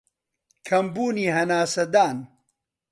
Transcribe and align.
کەمبوونی 0.67 1.33
هەناسەدان 1.37 2.17